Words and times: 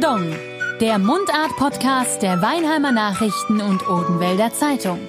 Pardon, 0.00 0.32
der 0.80 0.98
Mundart-Podcast 0.98 2.22
der 2.22 2.40
Weinheimer 2.40 2.92
Nachrichten 2.92 3.60
und 3.60 3.88
Odenwälder 3.88 4.52
Zeitung. 4.52 5.00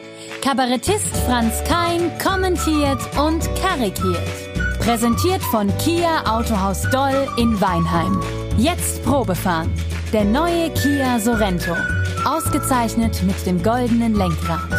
Kabarettist 0.42 1.16
Franz 1.28 1.64
Kein 1.66 2.12
kommentiert 2.18 3.00
und 3.20 3.44
karikiert. 3.56 4.80
Präsentiert 4.80 5.44
von 5.44 5.68
Kia 5.78 6.24
Autohaus 6.26 6.90
Doll 6.90 7.28
in 7.38 7.60
Weinheim. 7.62 8.20
Jetzt 8.58 9.04
Probefahren. 9.04 9.72
Der 10.12 10.24
neue 10.24 10.72
Kia 10.72 11.20
Sorento. 11.20 11.76
Ausgezeichnet 12.26 13.22
mit 13.24 13.46
dem 13.46 13.62
goldenen 13.62 14.16
Lenkrad. 14.16 14.72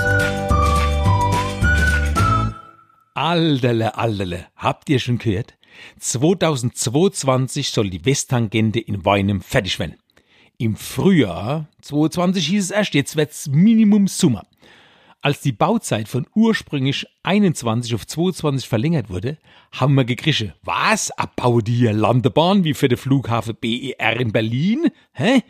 Alterle, 3.15 3.97
alterle, 3.97 4.47
habt 4.57 4.89
ihr 4.89 4.99
schon 4.99 5.19
gehört? 5.19 5.55
2022 5.99 7.71
soll 7.71 7.91
die 7.91 8.05
Westtangente 8.05 8.81
in 8.81 9.05
Weinem 9.05 9.41
fertig 9.41 9.79
werden. 9.79 9.97
Im 10.59 10.77
Frühjahr 10.77 11.69
2022 11.83 12.47
hieß 12.47 12.65
es 12.65 12.71
erst, 12.71 12.95
jetzt 12.95 13.17
wird's 13.17 13.49
Minimum 13.49 14.09
Summer. 14.09 14.45
Als 15.23 15.41
die 15.41 15.53
Bauzeit 15.53 16.09
von 16.09 16.27
ursprünglich 16.35 17.07
21 17.23 17.95
auf 17.95 18.07
22 18.07 18.69
verlängert 18.69 19.11
wurde, 19.11 19.37
haben 19.73 19.95
wir 19.95 20.05
gegrische. 20.05 20.55
Was? 20.63 21.11
Abbau 21.11 21.61
die 21.61 21.87
Landebahn 21.87 22.65
wie 22.65 22.73
für 22.73 22.89
den 22.89 22.97
Flughafen 22.97 23.57
BER 23.61 24.19
in 24.19 24.33
Berlin? 24.33 24.91
Hä? 25.13 25.43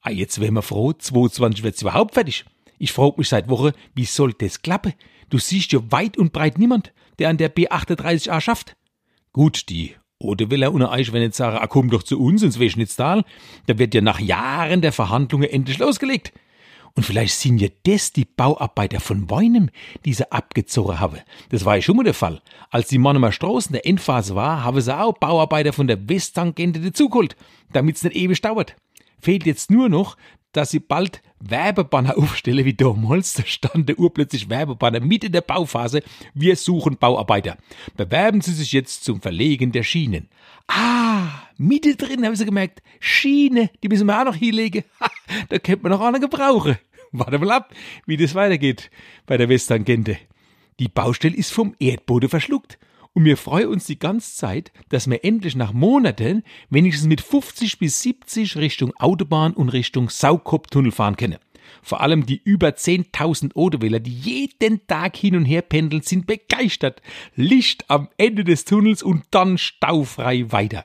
Ah, 0.00 0.10
jetzt 0.10 0.40
wären 0.40 0.54
wir 0.54 0.62
froh, 0.62 0.92
22 0.92 1.62
wird's 1.62 1.82
überhaupt 1.82 2.14
fertig. 2.14 2.44
Ich 2.78 2.92
frag 2.92 3.16
mich 3.16 3.28
seit 3.28 3.48
Woche, 3.48 3.74
wie 3.94 4.04
soll 4.04 4.32
das 4.32 4.62
klappen? 4.62 4.92
Du 5.30 5.38
siehst 5.38 5.72
ja 5.72 5.80
weit 5.90 6.16
und 6.16 6.32
breit 6.32 6.58
niemand, 6.58 6.92
der 7.18 7.28
an 7.28 7.36
der 7.36 7.54
B38a 7.54 8.40
schafft. 8.40 8.76
Gut, 9.36 9.68
die 9.68 9.94
Odeweller 10.18 10.72
und 10.72 10.80
wenn 10.80 11.20
jetzt 11.20 11.36
sagen, 11.36 11.58
ah, 11.58 11.66
komm 11.66 11.90
doch 11.90 12.02
zu 12.02 12.18
uns 12.18 12.42
ins 12.42 12.58
Weschnitztal, 12.58 13.22
da 13.66 13.78
wird 13.78 13.94
ja 13.94 14.00
nach 14.00 14.18
Jahren 14.18 14.80
der 14.80 14.92
Verhandlungen 14.92 15.50
endlich 15.50 15.76
losgelegt. 15.76 16.32
Und 16.94 17.02
vielleicht 17.02 17.34
sind 17.34 17.60
ja 17.60 17.68
das 17.82 18.14
die 18.14 18.24
Bauarbeiter 18.24 18.98
von 18.98 19.28
Weinem, 19.28 19.68
die 20.06 20.14
sie 20.14 20.32
abgezogen 20.32 21.00
haben. 21.00 21.18
Das 21.50 21.66
war 21.66 21.76
ja 21.76 21.82
schon 21.82 21.98
mal 21.98 22.04
der 22.04 22.14
Fall. 22.14 22.40
Als 22.70 22.88
die 22.88 22.96
Mannemer 22.96 23.30
Straße 23.30 23.68
in 23.68 23.72
der 23.74 23.86
Endphase 23.86 24.34
war, 24.34 24.64
haben 24.64 24.80
sie 24.80 24.98
auch 24.98 25.18
Bauarbeiter 25.18 25.74
von 25.74 25.86
der 25.86 26.08
Westtangente 26.08 26.80
dazugeholt, 26.80 27.36
damit 27.74 27.96
es 27.96 28.04
nicht 28.04 28.16
ewig 28.16 28.40
dauert. 28.40 28.74
Fehlt 29.20 29.44
jetzt 29.44 29.70
nur 29.70 29.90
noch, 29.90 30.16
dass 30.52 30.70
sie 30.70 30.80
bald 30.80 31.20
Werbebanner 31.40 32.16
aufstellen 32.18 32.64
wie 32.64 32.74
damals. 32.74 33.34
Da 33.34 33.44
stand 33.44 33.88
der 33.88 33.98
urplötzlich 33.98 34.48
Werbebanner 34.48 35.00
mit 35.00 35.24
in 35.24 35.32
der 35.32 35.40
Bauphase. 35.40 36.02
Wir 36.34 36.56
suchen 36.56 36.96
Bauarbeiter. 36.96 37.56
Bewerben 37.96 38.40
Sie 38.40 38.52
sich 38.52 38.72
jetzt 38.72 39.04
zum 39.04 39.20
Verlegen 39.20 39.72
der 39.72 39.82
Schienen. 39.82 40.28
Ah, 40.68 41.28
Mitte 41.58 41.96
drin 41.96 42.24
haben 42.24 42.36
sie 42.36 42.44
gemerkt. 42.44 42.82
Schiene, 43.00 43.70
die 43.82 43.88
müssen 43.88 44.06
wir 44.06 44.20
auch 44.20 44.24
noch 44.24 44.36
hinlegen. 44.36 44.84
Ha, 45.00 45.10
da 45.48 45.58
könnte 45.58 45.82
man 45.82 45.92
noch 45.92 46.00
eine 46.00 46.20
gebrauchen. 46.20 46.78
Warte 47.12 47.38
mal 47.38 47.50
ab, 47.50 47.72
wie 48.06 48.16
das 48.16 48.34
weitergeht 48.34 48.90
bei 49.26 49.36
der 49.36 49.48
Westtangente. 49.48 50.18
Die 50.78 50.88
Baustelle 50.88 51.36
ist 51.36 51.52
vom 51.52 51.74
Erdboden 51.78 52.28
verschluckt. 52.28 52.78
Und 53.16 53.24
wir 53.24 53.38
freuen 53.38 53.68
uns 53.68 53.86
die 53.86 53.98
ganze 53.98 54.36
Zeit, 54.36 54.72
dass 54.90 55.08
wir 55.08 55.24
endlich 55.24 55.56
nach 55.56 55.72
Monaten 55.72 56.42
wenigstens 56.68 57.08
mit 57.08 57.22
50 57.22 57.78
bis 57.78 58.02
70 58.02 58.58
Richtung 58.58 58.94
Autobahn 58.98 59.54
und 59.54 59.70
Richtung 59.70 60.10
Saukopftunnel 60.10 60.92
fahren 60.92 61.16
können. 61.16 61.38
Vor 61.80 62.02
allem 62.02 62.26
die 62.26 62.42
über 62.44 62.68
10.000 62.68 63.56
Autowähler, 63.56 64.00
die 64.00 64.12
jeden 64.12 64.86
Tag 64.86 65.16
hin 65.16 65.34
und 65.34 65.46
her 65.46 65.62
pendeln, 65.62 66.02
sind 66.02 66.26
begeistert. 66.26 67.00
Licht 67.34 67.88
am 67.88 68.10
Ende 68.18 68.44
des 68.44 68.66
Tunnels 68.66 69.02
und 69.02 69.24
dann 69.30 69.56
staufrei 69.56 70.52
weiter. 70.52 70.84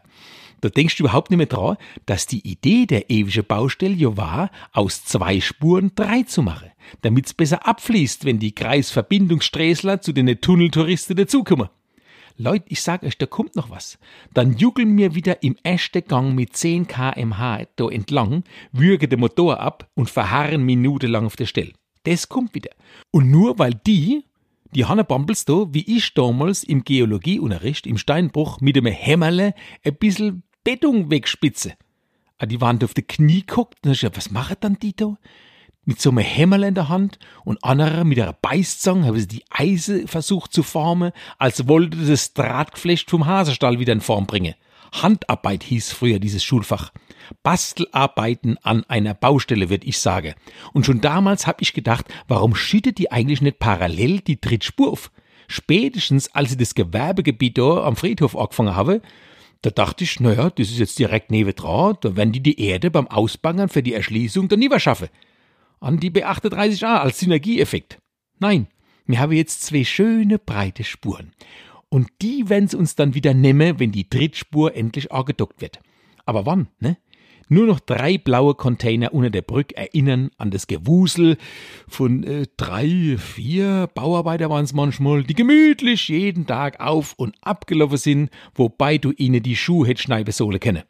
Da 0.62 0.70
denkst 0.70 0.96
du 0.96 1.04
überhaupt 1.04 1.32
nicht 1.32 1.38
mehr 1.38 1.48
dran, 1.48 1.76
dass 2.06 2.28
die 2.28 2.50
Idee 2.50 2.86
der 2.86 3.10
ewigen 3.10 3.46
Baustelle 3.46 3.96
ja 3.96 4.16
war, 4.16 4.52
aus 4.72 5.04
zwei 5.04 5.42
Spuren 5.42 5.92
drei 5.96 6.24
zu 6.24 6.44
machen, 6.44 6.72
damit's 7.02 7.34
besser 7.34 7.68
abfließt, 7.68 8.24
wenn 8.24 8.40
die 8.40 8.56
Kreisverbindungssträßler 8.56 10.00
zu 10.00 10.14
den 10.14 10.40
Tunneltouristen 10.40 11.18
dazukommen. 11.18 11.68
Leute, 12.42 12.66
ich 12.70 12.82
sag 12.82 13.04
euch, 13.04 13.18
da 13.20 13.28
kommt 13.28 13.56
noch 13.56 13.70
was. 13.70 14.00
Dann 14.34 14.58
jugeln 14.58 14.98
wir 14.98 15.14
wieder 15.14 15.44
im 15.44 15.56
ersten 15.62 16.04
Gang 16.04 16.34
mit 16.34 16.56
10 16.56 16.88
kmh 16.88 17.66
da 17.76 17.88
entlang, 17.88 18.44
würgen 18.72 19.10
den 19.10 19.20
Motor 19.20 19.60
ab 19.60 19.90
und 19.94 20.10
verharren 20.10 20.64
minutenlang 20.64 21.28
auf 21.28 21.36
der 21.36 21.46
Stelle. 21.46 21.74
Das 22.04 22.30
kommt 22.30 22.56
wieder. 22.56 22.72
Und 23.12 23.30
nur 23.30 23.60
weil 23.60 23.76
die, 23.76 24.26
die 24.74 24.86
Hanna 24.86 25.04
Bumbles 25.04 25.46
da, 25.46 25.66
wie 25.70 25.98
ich 25.98 26.16
damals 26.16 26.64
im 26.64 26.84
Geologieunterricht 26.84 27.86
im 27.86 28.00
Steinbruch 28.00 28.60
mit 28.60 28.76
einem 28.76 28.92
Hämmerle 28.92 29.54
ein 29.84 29.96
bisschen 29.98 30.42
Beton 30.64 31.12
wegspitze. 31.12 31.74
Ah, 32.40 32.48
die 32.48 32.60
waren 32.60 32.80
da 32.80 32.86
auf 32.86 32.96
die 32.96 33.04
Knie 33.04 33.42
geguckt 33.42 33.86
und 33.86 33.92
ich 33.92 34.04
was 34.04 34.32
machen 34.32 34.58
dann 34.62 34.80
die 34.80 34.96
da? 34.96 35.16
Mit 35.86 36.00
so 36.00 36.10
einem 36.10 36.20
Hämmerl 36.20 36.64
in 36.64 36.76
der 36.76 36.90
Hand 36.90 37.18
und 37.44 37.64
anderer 37.64 38.04
mit 38.04 38.20
einer 38.20 38.34
Beißzange 38.34 39.08
haben 39.08 39.20
sie 39.20 39.28
die 39.28 39.44
Eise 39.50 40.08
versucht 40.08 40.54
zu 40.54 40.64
formen, 40.64 41.12
als 41.40 41.68
wollte 41.68 41.98
das 41.98 42.34
Drahtgeflecht 42.34 43.10
vom 43.10 43.26
Haserstall 43.26 43.80
wieder 43.80 43.94
in 43.94 44.02
Form 44.02 44.28
bringen. 44.28 44.54
Handarbeit 44.94 45.64
hieß 45.64 45.92
früher 45.92 46.20
dieses 46.20 46.44
Schulfach. 46.44 46.92
Bastelarbeiten 47.44 48.58
an 48.62 48.84
einer 48.90 49.14
Baustelle, 49.14 49.70
würde 49.70 49.88
ich 49.88 50.00
sagen. 50.00 50.34
Und 50.74 50.86
schon 50.86 51.02
damals 51.02 51.48
habe 51.48 51.64
ich 51.64 51.74
gedacht, 51.74 52.06
warum 52.28 52.56
schüttet 52.56 52.98
die 52.98 53.12
eigentlich 53.12 53.42
nicht 53.42 53.60
parallel 53.60 54.20
die 54.20 54.42
Trittspur 54.42 54.92
auf? 54.92 55.12
Spätestens, 55.48 56.34
als 56.36 56.52
ich 56.52 56.58
das 56.58 56.76
Gewerbegebiet 56.76 57.58
da 57.58 57.84
am 57.84 57.96
Friedhof 57.96 58.36
angefangen 58.36 58.76
habe, 58.76 59.02
da 59.62 59.70
dachte 59.70 60.04
ich, 60.04 60.20
naja, 60.20 60.50
das 60.50 60.70
ist 60.70 60.80
jetzt 60.80 61.00
direkt 61.00 61.32
neben 61.32 61.56
dran, 61.56 61.98
da 62.02 62.16
werden 62.16 62.32
die 62.32 62.42
die 62.42 62.60
Erde 62.60 62.92
beim 62.92 63.08
Ausbangern 63.08 63.70
für 63.70 63.84
die 63.84 63.94
Erschließung 63.94 64.50
dann 64.50 64.60
nie 64.60 64.80
schaffen 64.80 65.10
an 65.82 66.00
die 66.00 66.12
B38a 66.12 67.00
als 67.00 67.20
Synergieeffekt. 67.20 68.00
Nein, 68.40 68.68
wir 69.06 69.20
haben 69.20 69.34
jetzt 69.34 69.64
zwei 69.64 69.84
schöne 69.84 70.40
breite 70.40 70.86
Spuren. 70.86 71.34
Und 71.90 72.08
die 72.22 72.48
werden 72.48 72.70
sie 72.70 72.78
uns 72.78 72.96
dann 72.96 73.14
wieder 73.14 73.34
nehmen, 73.34 73.80
wenn 73.80 73.92
die 73.92 74.10
Drittspur 74.10 74.76
endlich 74.76 75.12
angedockt 75.12 75.60
wird. 75.60 75.82
Aber 76.26 76.46
wann, 76.46 76.70
ne? 76.80 76.98
Nur 77.50 77.68
noch 77.68 77.82
drei 77.82 78.18
blaue 78.18 78.56
Container 78.56 79.14
unter 79.14 79.30
der 79.30 79.42
Brücke 79.42 79.76
erinnern 79.76 80.32
an 80.38 80.52
das 80.52 80.68
Gewusel 80.68 81.36
von 81.86 82.24
äh, 82.24 82.46
drei, 82.56 83.18
vier 83.18 83.90
Bauarbeiter 83.94 84.50
waren 84.50 84.64
es 84.64 84.72
manchmal, 84.72 85.24
die 85.24 85.34
gemütlich 85.34 86.08
jeden 86.08 86.48
Tag 86.48 86.80
auf 86.80 87.14
und 87.18 87.36
abgelaufen 87.42 87.98
sind, 87.98 88.30
wobei 88.56 88.98
du 88.98 89.12
ihnen 89.12 89.44
die 89.44 89.58
Schuhhettschneibesohle 89.58 90.60
kenne. 90.60 90.86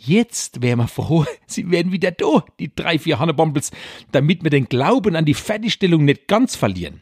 Jetzt 0.00 0.62
wären 0.62 0.78
wir 0.78 0.86
froh, 0.86 1.24
sie 1.46 1.70
wären 1.72 1.90
wieder 1.90 2.12
da, 2.12 2.44
die 2.60 2.72
drei, 2.72 3.00
vier 3.00 3.18
Hannebombles, 3.18 3.72
damit 4.12 4.44
wir 4.44 4.50
den 4.50 4.68
Glauben 4.68 5.16
an 5.16 5.24
die 5.24 5.34
Fertigstellung 5.34 6.04
nicht 6.04 6.28
ganz 6.28 6.54
verlieren. 6.54 7.00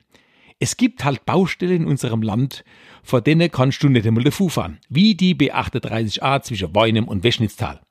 Es 0.58 0.78
gibt 0.78 1.04
halt 1.04 1.26
Baustellen 1.26 1.82
in 1.82 1.86
unserem 1.86 2.22
Land, 2.22 2.64
vor 3.02 3.20
denen 3.20 3.50
kannst 3.50 3.82
du 3.82 3.90
nicht 3.90 4.06
einmal 4.06 4.24
der 4.24 4.32
Fu 4.32 4.48
fahren, 4.48 4.78
wie 4.88 5.14
die 5.14 5.34
B38a 5.34 6.40
zwischen 6.40 6.74
Weinem 6.74 7.06
und 7.06 7.22
Weschnitztal. 7.22 7.82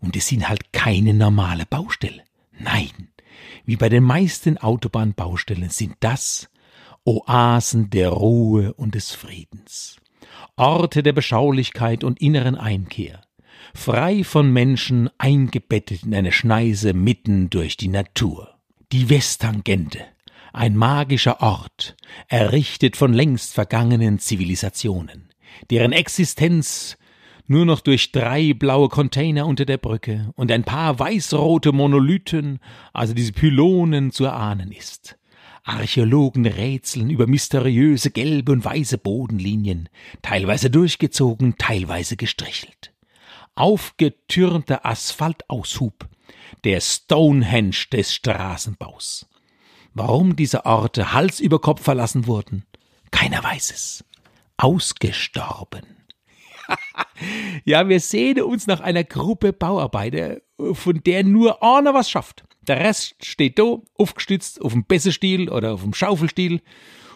Und 0.00 0.16
es 0.16 0.28
sind 0.28 0.48
halt 0.48 0.72
keine 0.72 1.12
normale 1.12 1.66
Baustelle. 1.66 2.22
Nein, 2.58 3.10
wie 3.66 3.76
bei 3.76 3.90
den 3.90 4.04
meisten 4.04 4.56
Autobahnbaustellen 4.56 5.68
sind 5.68 5.96
das 6.00 6.48
Oasen 7.04 7.90
der 7.90 8.08
Ruhe 8.08 8.72
und 8.74 8.94
des 8.94 9.12
Friedens, 9.12 9.98
Orte 10.56 11.02
der 11.02 11.12
Beschaulichkeit 11.12 12.02
und 12.02 12.20
inneren 12.22 12.54
Einkehr 12.54 13.20
frei 13.74 14.24
von 14.24 14.52
Menschen, 14.52 15.10
eingebettet 15.18 16.04
in 16.04 16.14
eine 16.14 16.32
Schneise 16.32 16.94
mitten 16.94 17.50
durch 17.50 17.76
die 17.76 17.88
Natur. 17.88 18.54
Die 18.92 19.10
Westtangente, 19.10 20.00
ein 20.52 20.76
magischer 20.76 21.40
Ort, 21.42 21.96
errichtet 22.28 22.96
von 22.96 23.12
längst 23.12 23.54
vergangenen 23.54 24.18
Zivilisationen, 24.18 25.28
deren 25.70 25.92
Existenz 25.92 26.96
nur 27.46 27.64
noch 27.64 27.80
durch 27.80 28.12
drei 28.12 28.52
blaue 28.52 28.88
Container 28.88 29.46
unter 29.46 29.64
der 29.64 29.78
Brücke 29.78 30.32
und 30.36 30.52
ein 30.52 30.64
paar 30.64 30.98
weißrote 30.98 31.72
Monolithen, 31.72 32.60
also 32.92 33.14
diese 33.14 33.32
Pylonen, 33.32 34.10
zu 34.10 34.24
erahnen 34.24 34.72
ist. 34.72 35.18
Archäologen 35.64 36.46
rätseln 36.46 37.10
über 37.10 37.26
mysteriöse 37.26 38.10
gelbe 38.10 38.52
und 38.52 38.64
weiße 38.64 38.98
Bodenlinien, 38.98 39.88
teilweise 40.22 40.70
durchgezogen, 40.70 41.56
teilweise 41.58 42.16
gestrichelt 42.16 42.92
aufgetürmter 43.58 44.86
Asphaltaushub, 44.86 46.08
der 46.64 46.80
Stonehenge 46.80 47.86
des 47.92 48.14
Straßenbaus. 48.14 49.28
Warum 49.94 50.36
diese 50.36 50.64
Orte 50.64 51.12
Hals 51.12 51.40
über 51.40 51.60
Kopf 51.60 51.82
verlassen 51.82 52.26
wurden, 52.26 52.64
keiner 53.10 53.42
weiß 53.42 53.72
es. 53.72 54.04
Ausgestorben. 54.56 55.86
ja, 57.64 57.88
wir 57.88 58.00
sehnen 58.00 58.42
uns 58.42 58.66
nach 58.66 58.80
einer 58.80 59.04
Gruppe 59.04 59.52
Bauarbeiter, 59.52 60.38
von 60.72 61.00
der 61.04 61.24
nur 61.24 61.62
einer 61.62 61.94
was 61.94 62.10
schafft. 62.10 62.44
Der 62.62 62.80
Rest 62.80 63.24
steht 63.24 63.58
da, 63.58 63.78
aufgestützt 63.94 64.60
auf 64.60 64.72
dem 64.72 64.84
Besserstiel 64.84 65.48
oder 65.48 65.74
auf 65.74 65.82
dem 65.82 65.94
Schaufelstiel 65.94 66.60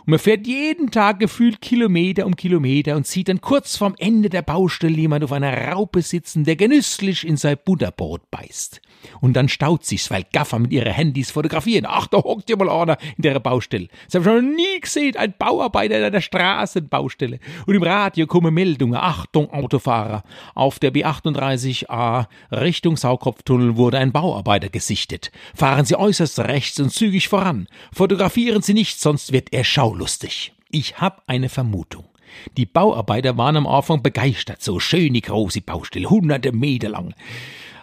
Und 0.05 0.11
man 0.11 0.19
fährt 0.19 0.47
jeden 0.47 0.91
Tag 0.91 1.21
gefühlt 1.21 1.61
Kilometer 1.61 2.27
um 2.27 2.35
Kilometer 2.35 2.97
und 2.97 3.07
sieht 3.07 3.29
dann 3.29 3.41
kurz 3.41 3.77
vorm 3.77 3.95
Ende 3.99 4.31
der 4.31 4.43
Baustelle 4.43 4.97
jemand 4.97 5.23
auf 5.23 5.33
einer 5.33 5.73
Raupe 5.73 6.03
sitzen, 6.03 6.45
der 6.45 6.57
genüsslich 6.57 7.27
in 7.27 7.37
sein 7.37 7.57
Butterbrot 7.65 8.31
beißt. 8.31 8.81
Und 9.21 9.35
dann 9.35 9.49
staut 9.49 9.85
sich's, 9.85 10.11
weil 10.11 10.25
Gaffer 10.33 10.59
mit 10.59 10.73
ihren 10.73 10.93
Handys 10.93 11.31
fotografieren. 11.31 11.87
Ach, 11.89 12.07
da 12.07 12.19
hockt 12.19 12.51
ja 12.51 12.57
mal 12.57 12.69
einer 12.69 12.99
in 13.17 13.23
der 13.23 13.39
Baustelle. 13.41 13.89
Das 14.07 14.15
habe 14.15 14.37
ich 14.39 14.43
noch 14.43 14.55
nie 14.57 14.81
gesehen. 14.81 15.17
Ein 15.17 15.35
Bauarbeiter 15.39 15.99
in 15.99 16.05
einer 16.05 16.21
Straßenbaustelle. 16.21 17.39
Und 17.67 17.75
im 17.75 17.83
Radio 17.83 18.27
kommen 18.27 18.55
Meldungen. 18.55 18.97
Achtung, 18.97 19.51
Autofahrer. 19.51 20.23
Auf 20.55 20.79
der 20.79 20.93
B38a 20.93 22.27
Richtung 22.51 22.97
Saukopftunnel 22.97 23.77
wurde 23.77 23.99
ein 23.99 24.13
Bauarbeiter 24.13 24.69
gesichtet. 24.69 25.31
Fahren 25.55 25.85
Sie 25.85 25.97
äußerst 25.97 26.41
rechts 26.41 26.81
und 26.81 26.93
zügig 26.93 27.29
voran. 27.29 27.69
Fotografieren 27.93 28.63
Sie 28.63 28.75
nicht, 28.75 29.01
sonst 29.01 29.33
wird 29.33 29.53
er 29.53 29.65
schaulustig. 29.93 30.53
Ich 30.71 30.99
hab 31.01 31.23
eine 31.27 31.49
Vermutung. 31.49 32.05
Die 32.57 32.65
Bauarbeiter 32.65 33.37
waren 33.37 33.59
am 33.59 33.67
Anfang 33.67 34.03
begeistert. 34.03 34.63
So 34.63 34.81
schöne 34.81 35.21
große 35.21 35.61
Baustelle, 35.61 36.09
hunderte 36.09 36.53
Meter 36.53 36.89
lang. 36.89 37.15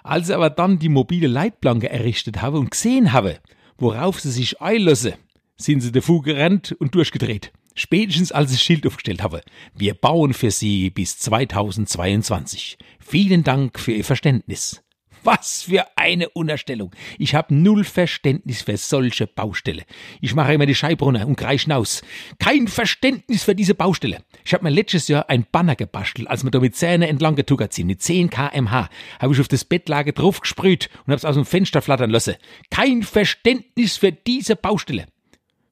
Als 0.04 0.28
sie 0.28 0.34
aber 0.36 0.50
dann 0.50 0.80
die 0.80 0.90
mobile 0.90 1.28
Leitplanke 1.28 1.90
errichtet 1.90 2.42
habe 2.42 2.58
und 2.58 2.72
gesehen 2.72 3.14
habe, 3.14 3.38
worauf 3.78 4.20
sie 4.20 4.32
sich 4.32 4.60
einlassen, 4.60 5.14
sind 5.56 5.82
sie 5.82 5.92
davor 5.92 6.24
gerannt 6.24 6.76
und 6.80 6.96
durchgedreht. 6.96 7.52
Spätestens 7.76 8.32
als 8.32 8.52
ich 8.52 8.58
das 8.58 8.64
Schild 8.64 8.88
aufgestellt 8.88 9.22
habe. 9.22 9.42
Wir 9.76 9.94
bauen 9.94 10.34
für 10.34 10.52
Sie 10.52 10.90
bis 10.90 11.20
2022. 11.20 12.78
Vielen 13.00 13.44
Dank 13.44 13.80
für 13.80 13.92
Ihr 13.92 14.04
Verständnis. 14.04 14.82
Was 15.24 15.64
für 15.64 15.86
eine 15.96 16.30
Unterstellung. 16.30 16.92
Ich 17.18 17.36
habe 17.36 17.54
null 17.54 17.84
Verständnis 17.84 18.62
für 18.62 18.78
solche 18.78 19.28
Baustelle. 19.28 19.84
Ich 20.22 20.36
mache 20.36 20.54
immer 20.54 20.66
die 20.66 20.76
Scheibe 20.76 21.06
runter 21.06 21.28
und 21.28 21.36
kreischen 21.36 21.72
hinaus. 21.72 22.02
Kein 22.40 22.68
Verständnis 22.68 23.44
für 23.44 23.56
diese 23.56 23.76
Baustelle. 23.76 24.24
Ich 24.46 24.54
habe 24.54 24.64
mir 24.64 24.70
letztes 24.70 25.08
Jahr 25.08 25.30
ein 25.30 25.46
Banner 25.52 25.76
gebastelt, 25.76 26.30
als 26.30 26.44
wir 26.44 26.52
da 26.52 26.60
mit 26.60 26.76
Zähne 26.76 27.08
entlang 27.08 27.36
getuckert 27.36 27.74
sind, 27.74 27.88
mit 27.88 28.02
10 28.02 28.30
kmh. 28.30 28.90
Habe 29.20 29.34
ich 29.34 29.40
auf 29.40 29.48
das 29.48 29.66
Bettlage 29.66 30.14
drauf 30.14 30.42
gesprüht 30.42 30.90
und 31.00 31.12
habe 31.12 31.16
es 31.16 31.26
aus 31.26 31.36
dem 31.36 31.46
Fenster 31.46 31.82
flattern 31.82 32.10
lassen. 32.10 32.36
Kein 32.70 33.04
Verständnis 33.04 33.98
für 33.98 34.12
diese 34.12 34.56
Baustelle. 34.56 35.08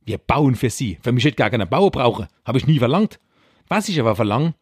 Wir 0.06 0.18
bauen 0.18 0.56
für 0.56 0.70
Sie. 0.70 0.98
Für 1.02 1.12
mich 1.12 1.26
hätte 1.26 1.36
gar 1.36 1.50
keiner 1.50 1.66
Bauer 1.66 1.92
brauche. 1.92 2.28
Habe 2.46 2.58
ich 2.58 2.68
nie 2.68 2.80
verlangt. 2.80 3.20
Was 3.68 3.90
ich 3.90 4.00
aber 4.00 4.16
verlange, 4.16 4.54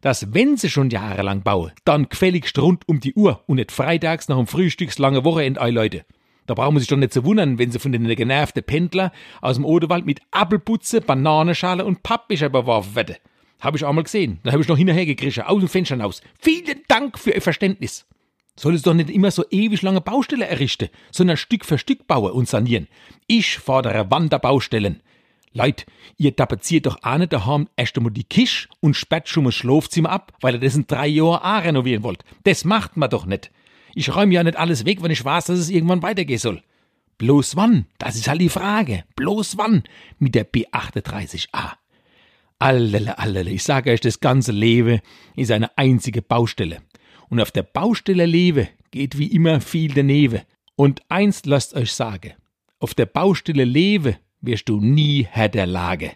dass 0.00 0.32
wenn 0.34 0.56
sie 0.56 0.70
schon 0.70 0.90
jahrelang 0.90 1.42
bauen, 1.42 1.72
dann 1.84 2.08
gefälligst 2.08 2.58
rund 2.58 2.88
um 2.88 3.00
die 3.00 3.14
Uhr 3.14 3.42
und 3.46 3.56
nicht 3.56 3.72
freitags 3.72 4.28
nach 4.28 4.36
dem 4.36 4.46
Frühstückslange 4.46 5.24
Wochenende 5.24 5.68
Leute. 5.70 6.04
Da 6.46 6.54
brauchen 6.54 6.74
wir 6.74 6.80
sich 6.80 6.88
doch 6.88 6.96
nicht 6.96 7.12
zu 7.12 7.24
wundern, 7.24 7.58
wenn 7.58 7.70
sie 7.70 7.78
von 7.78 7.92
den 7.92 8.04
genervten 8.08 8.64
Pendler 8.64 9.12
aus 9.40 9.56
dem 9.56 9.64
Odewald 9.64 10.04
mit 10.04 10.20
Apfelputze, 10.30 11.00
Bananenschale 11.00 11.84
und 11.84 12.02
Pappbecher 12.02 12.48
beworfen 12.48 12.96
werden. 12.96 13.16
Habe 13.60 13.76
ich 13.76 13.84
auch 13.84 13.92
mal 13.92 14.02
gesehen. 14.02 14.40
Da 14.42 14.52
habe 14.52 14.62
ich 14.62 14.68
noch 14.68 14.78
hinterher 14.78 15.06
gekriegt, 15.06 15.46
aus 15.46 15.60
dem 15.60 15.68
Fenster 15.68 15.94
hinaus. 15.94 16.22
Vielen 16.40 16.80
Dank 16.88 17.18
für 17.18 17.30
Ihr 17.32 17.42
Verständnis. 17.42 18.06
Soll 18.56 18.74
es 18.74 18.82
doch 18.82 18.94
nicht 18.94 19.10
immer 19.10 19.30
so 19.30 19.44
ewig 19.50 19.82
lange 19.82 20.00
Baustelle 20.00 20.46
errichten, 20.46 20.88
sondern 21.10 21.36
Stück 21.36 21.64
für 21.64 21.78
Stück 21.78 22.06
bauen 22.06 22.32
und 22.32 22.48
sanieren. 22.48 22.88
Ich 23.26 23.58
fordere 23.58 24.10
Wanderbaustellen. 24.10 25.02
Leute, 25.52 25.84
ihr 26.16 26.36
tapeziert 26.36 26.86
doch 26.86 26.98
auch 27.02 27.18
nicht 27.18 27.32
daheim 27.32 27.68
erst 27.76 27.96
einmal 27.96 28.12
die 28.12 28.24
Kisch 28.24 28.68
und 28.78 28.94
sperrt 28.94 29.28
schon 29.28 29.44
mal 29.44 29.52
Schlafzimmer 29.52 30.10
ab, 30.10 30.32
weil 30.40 30.54
ihr 30.54 30.60
das 30.60 30.76
in 30.76 30.86
drei 30.86 31.08
Jahren 31.08 31.42
auch 31.42 31.64
renovieren 31.64 32.04
wollt. 32.04 32.24
Das 32.44 32.64
macht 32.64 32.96
man 32.96 33.10
doch 33.10 33.26
nicht. 33.26 33.50
Ich 33.94 34.14
räume 34.14 34.32
ja 34.32 34.44
nicht 34.44 34.56
alles 34.56 34.84
weg, 34.84 35.02
wenn 35.02 35.10
ich 35.10 35.24
weiß, 35.24 35.46
dass 35.46 35.58
es 35.58 35.70
irgendwann 35.70 36.02
weitergehen 36.02 36.38
soll. 36.38 36.62
Bloß 37.18 37.56
wann? 37.56 37.86
Das 37.98 38.14
ist 38.14 38.28
halt 38.28 38.40
die 38.40 38.48
Frage. 38.48 39.04
Bloß 39.16 39.58
wann? 39.58 39.82
Mit 40.18 40.36
der 40.36 40.50
B38a. 40.50 41.72
Allele, 42.60 43.18
allele, 43.18 43.50
ich 43.50 43.64
sage 43.64 43.90
euch, 43.90 44.00
das 44.00 44.20
ganze 44.20 44.52
Leben 44.52 45.00
ist 45.34 45.50
eine 45.50 45.76
einzige 45.76 46.22
Baustelle. 46.22 46.82
Und 47.28 47.40
auf 47.40 47.50
der 47.50 47.62
Baustelle 47.62 48.26
Leben 48.26 48.68
geht 48.90 49.18
wie 49.18 49.26
immer 49.26 49.60
viel 49.60 49.94
daneben. 49.94 50.42
Und 50.76 51.02
eins 51.08 51.44
lasst 51.44 51.74
euch 51.74 51.92
sagen. 51.92 52.34
Auf 52.78 52.94
der 52.94 53.06
Baustelle 53.06 53.64
Leben 53.64 54.16
wirst 54.42 54.68
du 54.68 54.80
nie 54.80 55.26
Herr 55.30 55.48
der 55.48 55.66
Lage. 55.66 56.12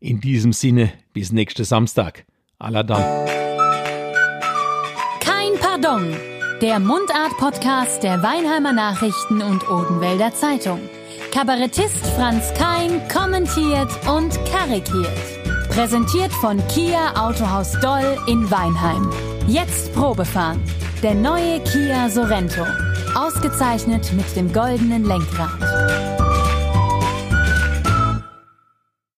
In 0.00 0.20
diesem 0.20 0.52
Sinne, 0.52 0.92
bis 1.12 1.32
nächsten 1.32 1.64
Samstag. 1.64 2.24
Aladan. 2.58 3.02
Kein 5.20 5.54
Pardon. 5.60 6.16
Der 6.60 6.80
Mundart-Podcast 6.80 8.02
der 8.02 8.22
Weinheimer 8.22 8.72
Nachrichten 8.72 9.42
und 9.42 9.68
Odenwälder 9.68 10.32
Zeitung. 10.34 10.80
Kabarettist 11.32 12.04
Franz 12.16 12.52
Kein 12.54 13.06
kommentiert 13.08 13.90
und 14.08 14.32
karikiert. 14.46 15.68
Präsentiert 15.68 16.32
von 16.32 16.58
Kia 16.68 17.14
Autohaus 17.14 17.72
Doll 17.80 18.18
in 18.26 18.50
Weinheim. 18.50 19.08
Jetzt 19.46 19.92
Probefahren. 19.94 20.60
Der 21.02 21.14
neue 21.14 21.60
Kia 21.60 22.08
Sorento. 22.10 22.66
Ausgezeichnet 23.14 24.12
mit 24.14 24.34
dem 24.34 24.52
goldenen 24.52 25.04
Lenkrad. 25.04 26.07